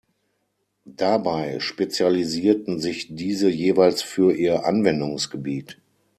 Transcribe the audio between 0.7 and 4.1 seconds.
Dabei spezialisierten sich diese jeweils